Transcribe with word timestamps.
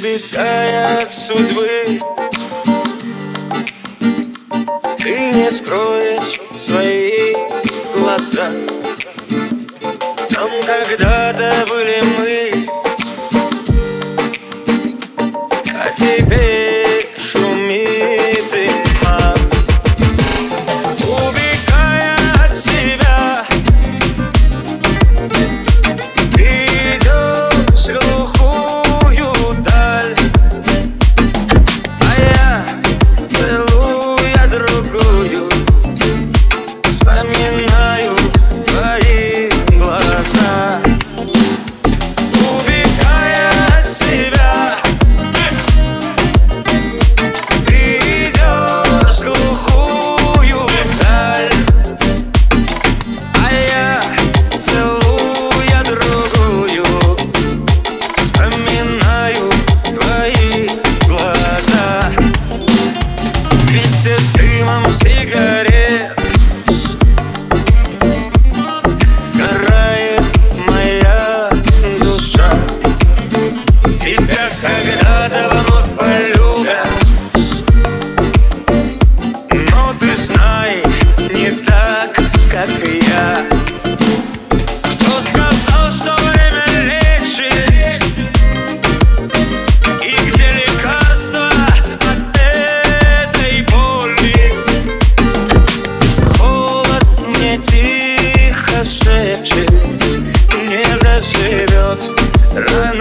трепетая 0.00 1.02
от 1.02 1.12
судьбы. 1.12 2.00
Ты 4.98 5.32
не 5.32 5.50
скроешь 5.52 6.40
свои 6.58 7.34
глаза. 7.94 8.50
Там, 10.30 10.50
когда 10.66 11.29
живет. 101.22 102.10
Рано 102.54 102.99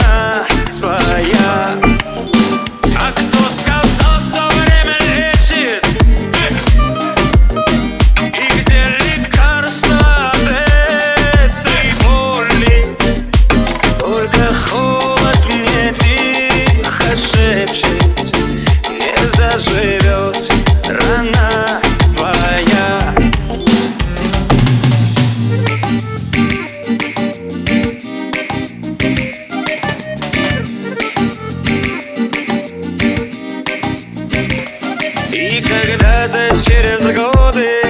И 35.50 35.64
когда-то 35.64 36.56
через 36.64 37.04
годы 37.16 37.89